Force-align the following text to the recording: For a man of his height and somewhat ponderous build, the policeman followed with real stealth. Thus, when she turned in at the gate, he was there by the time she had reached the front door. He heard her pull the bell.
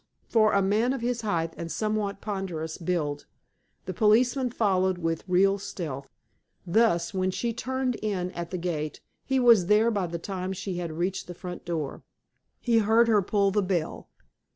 For 0.27 0.53
a 0.53 0.63
man 0.63 0.93
of 0.93 1.01
his 1.01 1.21
height 1.21 1.53
and 1.57 1.71
somewhat 1.71 2.21
ponderous 2.21 2.79
build, 2.79 3.27
the 3.85 3.93
policeman 3.93 4.49
followed 4.49 4.97
with 4.97 5.23
real 5.27 5.59
stealth. 5.59 6.09
Thus, 6.65 7.13
when 7.13 7.29
she 7.29 7.53
turned 7.53 7.93
in 8.01 8.31
at 8.31 8.49
the 8.49 8.57
gate, 8.57 8.99
he 9.23 9.39
was 9.39 9.67
there 9.67 9.91
by 9.91 10.07
the 10.07 10.17
time 10.17 10.53
she 10.53 10.77
had 10.77 10.91
reached 10.91 11.27
the 11.27 11.35
front 11.35 11.65
door. 11.65 12.01
He 12.59 12.79
heard 12.79 13.07
her 13.09 13.21
pull 13.21 13.51
the 13.51 13.61
bell. 13.61 14.09